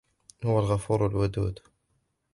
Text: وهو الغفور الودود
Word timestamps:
وهو 0.43 0.59
الغفور 0.59 1.05
الودود 1.07 1.59